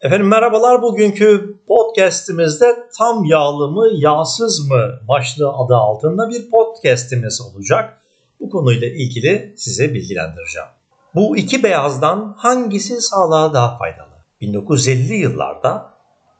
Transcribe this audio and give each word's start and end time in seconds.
Efendim 0.00 0.28
merhabalar 0.28 0.82
bugünkü 0.82 1.56
podcastimizde 1.66 2.88
tam 2.98 3.24
yağlı 3.24 3.70
mı 3.70 3.88
yağsız 3.92 4.68
mı 4.68 5.00
başlığı 5.08 5.52
adı 5.52 5.76
altında 5.76 6.30
bir 6.30 6.50
podcastimiz 6.50 7.40
olacak. 7.40 8.02
Bu 8.40 8.50
konuyla 8.50 8.88
ilgili 8.88 9.54
size 9.56 9.94
bilgilendireceğim. 9.94 10.68
Bu 11.14 11.36
iki 11.36 11.62
beyazdan 11.62 12.34
hangisi 12.38 13.00
sağlığa 13.00 13.54
daha 13.54 13.76
faydalı? 13.78 14.14
1950'li 14.42 15.14
yıllarda 15.14 15.94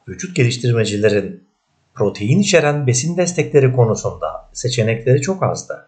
vücut 0.08 0.36
geliştirmecilerin 0.36 1.44
protein 1.94 2.40
içeren 2.40 2.86
besin 2.86 3.16
destekleri 3.16 3.72
konusunda 3.72 4.48
seçenekleri 4.52 5.20
çok 5.20 5.42
azdı 5.42 5.86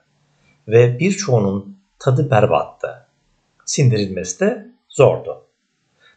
ve 0.69 0.99
birçoğunun 0.99 1.77
tadı 1.99 2.31
berbattı. 2.31 3.07
Sindirilmesi 3.65 4.41
de 4.41 4.67
zordu. 4.89 5.50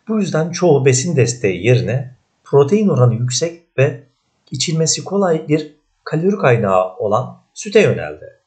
Bu 0.07 0.19
yüzden 0.19 0.51
çoğu 0.51 0.85
besin 0.85 1.15
desteği 1.15 1.65
yerine 1.65 2.15
protein 2.43 2.87
oranı 2.87 3.15
yüksek 3.15 3.63
ve 3.77 4.03
içilmesi 4.51 5.03
kolay 5.03 5.47
bir 5.47 5.75
kalori 6.03 6.37
kaynağı 6.37 6.95
olan 6.95 7.37
süte 7.53 7.81
yöneldi. 7.81 8.39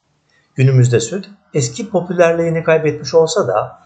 Günümüzde 0.54 1.00
süt 1.00 1.30
eski 1.54 1.90
popülerliğini 1.90 2.64
kaybetmiş 2.64 3.14
olsa 3.14 3.48
da 3.48 3.82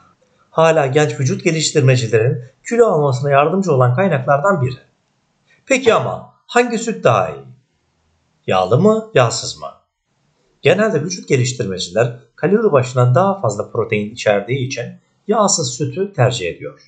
hala 0.50 0.86
genç 0.86 1.20
vücut 1.20 1.44
geliştirmecilerin 1.44 2.44
kilo 2.68 2.86
almasına 2.86 3.30
yardımcı 3.30 3.72
olan 3.72 3.94
kaynaklardan 3.94 4.60
biri. 4.60 4.78
Peki 5.66 5.94
ama 5.94 6.34
hangi 6.46 6.78
süt 6.78 7.04
daha 7.04 7.30
iyi? 7.30 7.44
Yağlı 8.46 8.78
mı, 8.78 9.10
yağsız 9.14 9.58
mı? 9.58 9.68
Genelde 10.62 11.02
vücut 11.02 11.28
geliştirmeciler 11.28 12.16
kalori 12.36 12.72
başına 12.72 13.14
daha 13.14 13.40
fazla 13.40 13.70
protein 13.70 14.10
içerdiği 14.10 14.66
için 14.66 14.84
yağsız 15.28 15.74
sütü 15.74 16.12
tercih 16.12 16.48
ediyor. 16.48 16.80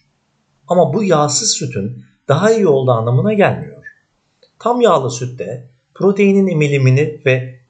Ama 0.72 0.94
bu 0.94 1.04
yağsız 1.04 1.50
sütün 1.50 2.04
daha 2.28 2.52
iyi 2.52 2.66
olduğu 2.66 2.90
anlamına 2.90 3.32
gelmiyor. 3.32 3.86
Tam 4.58 4.80
yağlı 4.80 5.10
sütte 5.10 5.68
proteinin 5.94 6.48
emilimini 6.48 7.20
ve 7.26 7.60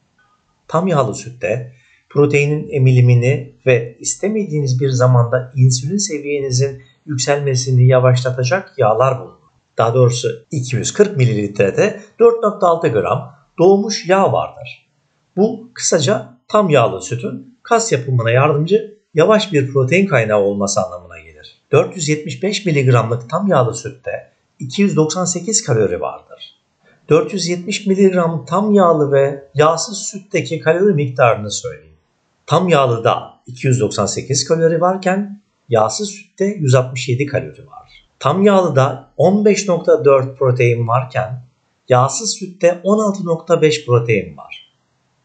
tam 0.68 0.86
yağlı 0.86 1.14
sütte 1.14 1.72
proteinin 2.10 2.68
emilimini 2.70 3.54
ve 3.66 3.96
istemediğiniz 4.00 4.80
bir 4.80 4.88
zamanda 4.88 5.52
insülin 5.56 5.96
seviyenizin 5.96 6.82
yükselmesini 7.06 7.86
yavaşlatacak 7.86 8.72
yağlar 8.78 9.20
bulunur. 9.20 9.50
Daha 9.78 9.94
doğrusu 9.94 10.28
240 10.50 11.16
mililitrede 11.16 12.00
4.6 12.20 12.92
gram 12.92 13.34
doğmuş 13.58 14.08
yağ 14.08 14.32
vardır. 14.32 14.88
Bu 15.36 15.70
kısaca 15.74 16.38
tam 16.48 16.70
yağlı 16.70 17.02
sütün 17.02 17.58
kas 17.62 17.92
yapımına 17.92 18.30
yardımcı 18.30 18.98
yavaş 19.14 19.52
bir 19.52 19.72
protein 19.72 20.06
kaynağı 20.06 20.40
olması 20.40 20.80
anlamına. 20.80 21.12
475 21.72 22.66
mg'lık 22.66 23.30
tam 23.30 23.48
yağlı 23.48 23.74
sütte 23.74 24.32
298 24.58 25.64
kalori 25.64 26.00
vardır. 26.00 26.54
470 27.08 27.86
mg 27.86 28.46
tam 28.46 28.72
yağlı 28.72 29.12
ve 29.12 29.48
yağsız 29.54 29.98
sütteki 29.98 30.60
kalori 30.60 30.94
miktarını 30.94 31.50
söyleyeyim. 31.50 31.96
Tam 32.46 32.68
yağlıda 32.68 33.34
298 33.46 34.44
kalori 34.44 34.80
varken 34.80 35.42
yağsız 35.68 36.10
sütte 36.10 36.44
167 36.44 37.26
kalori 37.26 37.66
var. 37.66 38.04
Tam 38.18 38.42
yağlıda 38.42 39.10
15.4 39.18 40.36
protein 40.36 40.88
varken 40.88 41.42
yağsız 41.88 42.34
sütte 42.34 42.80
16.5 42.84 43.86
protein 43.86 44.36
var. 44.36 44.72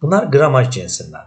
Bunlar 0.02 0.23
gramaj 0.23 0.70
cinsinden. 0.70 1.26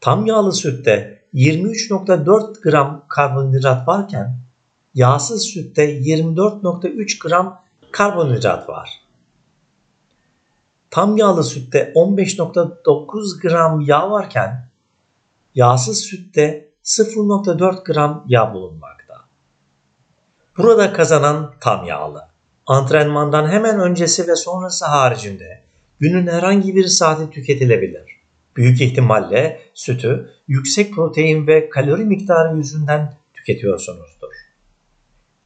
Tam 0.00 0.26
yağlı 0.26 0.52
sütte 0.52 1.15
23.4 1.34 2.60
gram 2.60 3.04
karbonhidrat 3.08 3.88
varken 3.88 4.38
yağsız 4.94 5.42
sütte 5.42 6.00
24.3 6.00 7.28
gram 7.28 7.62
karbonhidrat 7.92 8.68
var. 8.68 9.00
Tam 10.90 11.16
yağlı 11.16 11.44
sütte 11.44 11.92
15.9 11.94 13.42
gram 13.42 13.80
yağ 13.80 14.10
varken 14.10 14.68
yağsız 15.54 15.98
sütte 15.98 16.68
0.4 16.84 17.84
gram 17.84 18.24
yağ 18.28 18.54
bulunmakta. 18.54 19.14
Burada 20.58 20.92
kazanan 20.92 21.54
tam 21.60 21.84
yağlı. 21.84 22.28
Antrenmandan 22.66 23.48
hemen 23.48 23.80
öncesi 23.80 24.28
ve 24.28 24.36
sonrası 24.36 24.86
haricinde 24.86 25.62
günün 25.98 26.26
herhangi 26.26 26.74
bir 26.76 26.86
saati 26.86 27.30
tüketilebilir. 27.30 28.15
Büyük 28.56 28.80
ihtimalle 28.80 29.60
sütü 29.74 30.30
yüksek 30.48 30.94
protein 30.94 31.46
ve 31.46 31.70
kalori 31.70 32.04
miktarı 32.04 32.56
yüzünden 32.56 33.14
tüketiyorsunuzdur. 33.34 34.32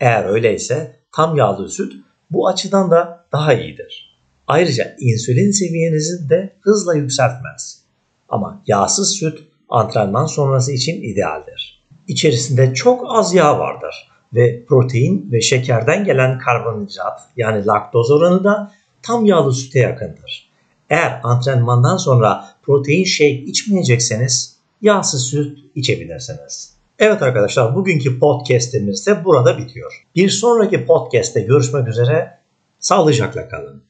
Eğer 0.00 0.24
öyleyse 0.24 0.96
tam 1.12 1.36
yağlı 1.36 1.68
süt 1.68 1.92
bu 2.30 2.48
açıdan 2.48 2.90
da 2.90 3.26
daha 3.32 3.54
iyidir. 3.54 4.16
Ayrıca 4.46 4.96
insülin 4.98 5.50
seviyenizi 5.50 6.28
de 6.28 6.56
hızla 6.60 6.94
yükseltmez. 6.94 7.82
Ama 8.28 8.62
yağsız 8.66 9.12
süt 9.12 9.38
antrenman 9.68 10.26
sonrası 10.26 10.72
için 10.72 11.02
idealdir. 11.02 11.82
İçerisinde 12.08 12.74
çok 12.74 13.04
az 13.08 13.34
yağ 13.34 13.58
vardır 13.58 14.10
ve 14.34 14.64
protein 14.64 15.32
ve 15.32 15.40
şekerden 15.40 16.04
gelen 16.04 16.38
karbonhidrat 16.38 17.20
yani 17.36 17.66
laktoz 17.66 18.10
oranı 18.10 18.44
da 18.44 18.72
tam 19.02 19.24
yağlı 19.24 19.52
süte 19.52 19.78
yakındır. 19.78 20.49
Eğer 20.90 21.20
antrenmandan 21.22 21.96
sonra 21.96 22.44
protein 22.62 23.04
shake 23.04 23.42
içmeyecekseniz 23.42 24.56
yağsız 24.82 25.22
süt 25.22 25.58
içebilirsiniz. 25.74 26.74
Evet 26.98 27.22
arkadaşlar 27.22 27.74
bugünkü 27.74 28.18
podcast'imiz 28.18 29.06
de 29.06 29.24
burada 29.24 29.58
bitiyor. 29.58 30.06
Bir 30.16 30.28
sonraki 30.30 30.86
podcast'te 30.86 31.40
görüşmek 31.40 31.88
üzere. 31.88 32.38
Sağlıcakla 32.80 33.48
kalın. 33.48 33.89